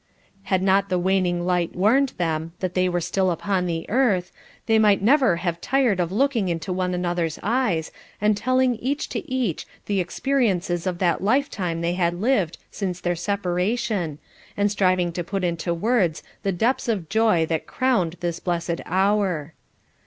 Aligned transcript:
Had 0.45 0.63
not 0.63 0.89
the 0.89 0.97
waning 0.97 1.45
light 1.45 1.75
warned 1.75 2.13
them 2.17 2.53
that 2.59 2.73
they 2.73 2.89
were 2.89 2.99
still 2.99 3.29
upon 3.29 3.67
the 3.67 3.87
earth, 3.87 4.31
they 4.65 4.79
might 4.79 4.99
never 5.03 5.35
have 5.35 5.61
tired 5.61 5.99
of 5.99 6.11
looking 6.11 6.49
into 6.49 6.73
one 6.73 6.95
another's 6.95 7.37
eyes, 7.43 7.91
and 8.19 8.35
telling 8.35 8.73
each 8.77 9.09
to 9.09 9.31
each 9.31 9.67
the 9.85 9.99
experiences 9.99 10.87
of 10.87 10.97
that 10.97 11.23
lifetime 11.23 11.81
they 11.81 11.93
had 11.93 12.15
lived 12.15 12.57
since 12.71 12.99
their 12.99 13.15
separation, 13.15 14.17
and 14.57 14.71
striving 14.71 15.11
to 15.11 15.23
put 15.23 15.43
into 15.43 15.71
words 15.71 16.23
the 16.41 16.51
depths 16.51 16.87
of 16.87 17.07
joy 17.07 17.45
that 17.45 17.67
crowned 17.67 18.15
this 18.21 18.39
blessed 18.39 18.81
hour. 18.87 19.53